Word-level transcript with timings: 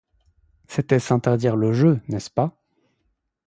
C'était 0.67 0.97
s'interdire 0.97 1.55
le 1.55 1.73
jeu, 1.73 2.01
n'est-ce 2.07 2.31
pas? 2.31 2.59